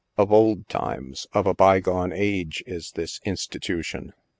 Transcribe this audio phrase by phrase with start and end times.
[0.17, 4.13] Of old times— of a bygone age— is this institution.